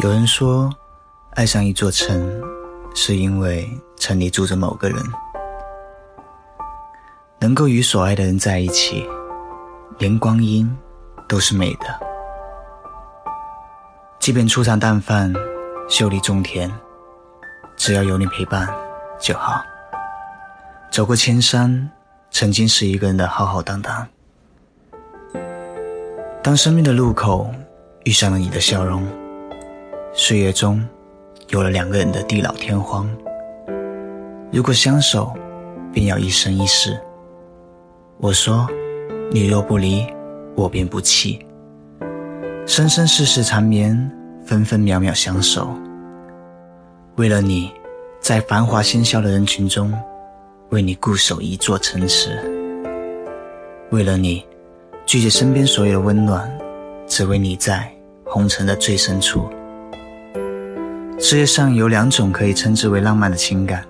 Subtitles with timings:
[0.00, 0.72] 有人说，
[1.34, 2.40] 爱上一座城，
[2.94, 4.96] 是因为城里住着某个人。
[7.40, 9.04] 能够与所爱的人在一起，
[9.98, 10.72] 连光阴
[11.26, 11.86] 都是美的。
[14.20, 15.34] 即便粗茶淡饭、
[15.88, 16.70] 秀丽种田，
[17.76, 18.68] 只要有你陪伴
[19.18, 19.60] 就好。
[20.92, 21.90] 走过千山，
[22.30, 24.06] 曾经是一个人的浩浩荡荡。
[26.40, 27.52] 当生命的路口
[28.04, 29.04] 遇上了你的笑容。
[30.20, 30.84] 岁月中，
[31.50, 33.08] 有了两个人的地老天荒。
[34.50, 35.32] 如果相守，
[35.92, 37.00] 便要一生一世。
[38.16, 38.66] 我说，
[39.30, 40.04] 你若不离，
[40.56, 41.38] 我便不弃。
[42.66, 43.96] 生生世世缠绵，
[44.44, 45.72] 分分秒秒相守。
[47.14, 47.72] 为了你，
[48.18, 49.94] 在繁华喧嚣的人群中，
[50.70, 52.36] 为你固守一座城池。
[53.92, 54.44] 为了你，
[55.06, 56.50] 拒绝身边所有的温暖，
[57.06, 57.88] 只为你在
[58.24, 59.48] 红尘的最深处。
[61.20, 63.84] 世界上有两种可以称之为浪漫的情感，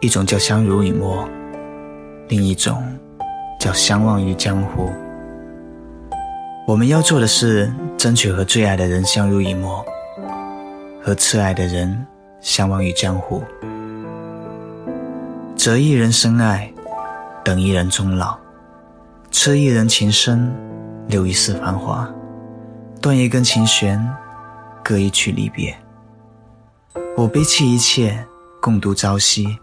[0.00, 1.26] 一种叫相濡以沫，
[2.28, 2.82] 另一种
[3.58, 4.92] 叫相忘于江湖。
[6.66, 9.82] 我们要做的是，争取和最爱的人相濡以沫，
[11.02, 12.06] 和挚爱的人
[12.42, 13.42] 相忘于江湖。
[15.56, 16.70] 择一人深爱，
[17.42, 18.38] 等一人终老，
[19.30, 20.52] 痴一人情深，
[21.08, 22.06] 留一世繁华，
[23.00, 23.98] 断一根琴弦，
[24.84, 25.74] 割一曲离别。
[27.14, 28.26] 我背弃一切，
[28.58, 29.58] 共度朝夕。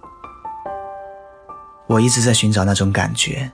[1.88, 3.52] 我一直在寻找那种感觉，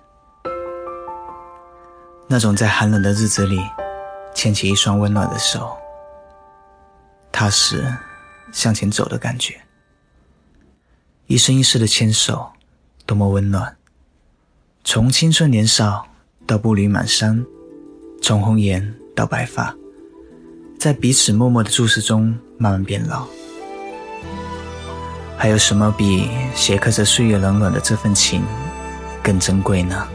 [2.27, 3.57] 那种在寒冷的日子里
[4.33, 5.77] 牵起一双温暖的手，
[7.31, 7.85] 踏实
[8.51, 9.61] 向前走的感觉。
[11.27, 12.51] 一生一世的牵手，
[13.05, 13.77] 多么温暖！
[14.83, 16.05] 从青春年少
[16.45, 17.45] 到步履蹒跚，
[18.21, 19.73] 从红颜到白发，
[20.77, 23.25] 在彼此默默的注视中慢慢变老。
[25.38, 28.44] 还有什么比斜刻着岁月冷暖的这份情
[29.22, 30.07] 更珍贵呢？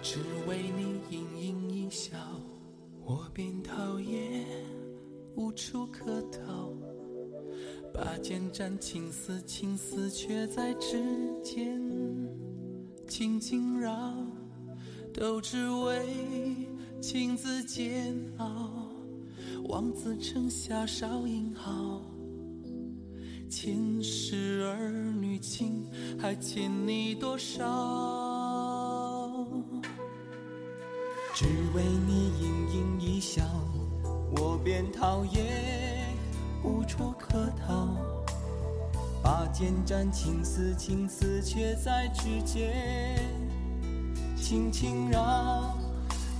[0.00, 2.16] 只为你盈盈一笑，
[3.04, 4.46] 我便讨厌，
[5.34, 6.72] 无处可逃。
[7.92, 11.02] 拔剑斩情丝，情丝却在指
[11.42, 12.45] 尖。
[13.06, 14.12] 轻轻绕，
[15.14, 16.68] 都只为
[17.00, 18.92] 情字煎熬。
[19.68, 22.00] 望子成霞少英豪，
[23.48, 25.86] 前世儿女情
[26.18, 27.64] 还欠你多少？
[31.34, 33.42] 只为你盈盈一笑，
[34.36, 36.14] 我便讨厌，
[36.64, 38.15] 无处可逃。
[39.26, 43.18] 拔剑斩情丝，情丝却在指尖，
[44.36, 45.76] 轻轻绕，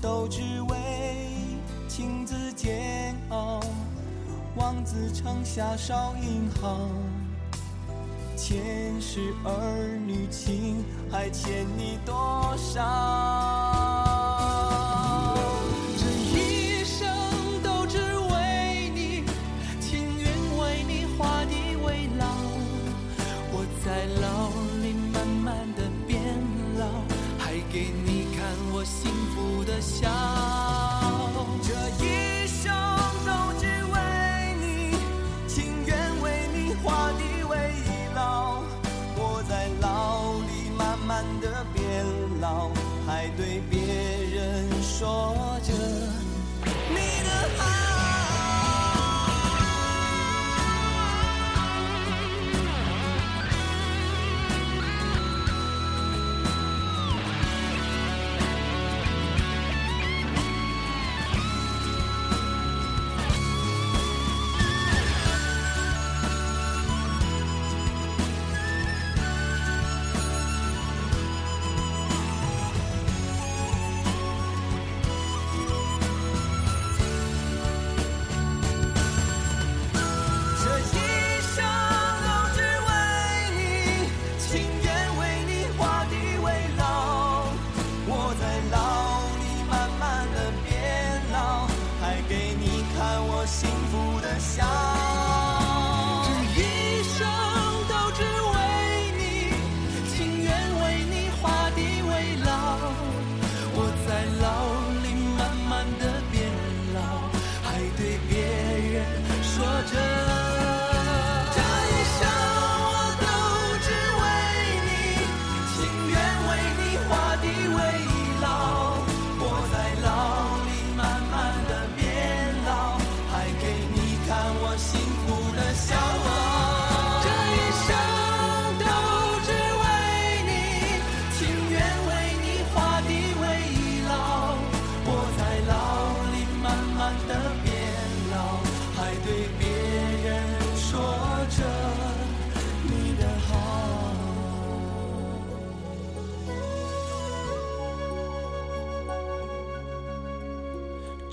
[0.00, 0.76] 都只为
[1.88, 3.58] 情字煎熬。
[4.54, 6.78] 望子成霞少英豪，
[8.36, 13.75] 前世儿女情还欠你多少？
[29.80, 30.08] 笑
[31.62, 31.72] 这
[32.04, 32.72] 一生
[33.24, 34.96] 都只为你
[35.46, 37.56] 情愿为你画地为
[38.14, 38.62] 牢
[39.16, 42.04] 我在牢里慢慢的变
[42.40, 42.70] 老
[43.06, 43.80] 还对别
[44.34, 45.35] 人说。
[92.28, 95.15] 给你看我幸福的笑。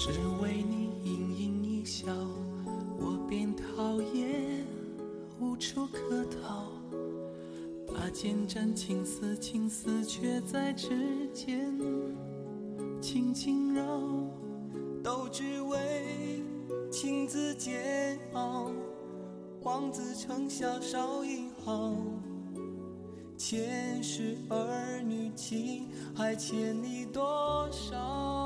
[0.06, 0.10] 只
[0.42, 2.08] 为你盈盈一笑，
[3.00, 4.68] 我便讨厌，
[5.40, 6.68] 无处可逃。
[7.88, 10.90] 把剑斩情丝，情丝却在指
[11.34, 11.74] 尖
[13.00, 14.02] 轻轻绕，
[15.02, 16.44] 都只为
[16.92, 18.70] 情字煎熬。
[19.62, 21.96] 望子成小少一好，
[23.38, 28.43] 前世儿女情，还欠你多少？